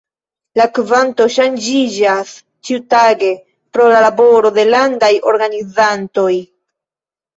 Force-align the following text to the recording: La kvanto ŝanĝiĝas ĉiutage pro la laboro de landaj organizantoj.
La 0.59 0.65
kvanto 0.77 1.27
ŝanĝiĝas 1.33 2.31
ĉiutage 2.69 3.29
pro 3.77 3.91
la 3.93 4.01
laboro 4.07 4.53
de 4.59 4.67
landaj 4.73 5.15
organizantoj. 5.33 6.31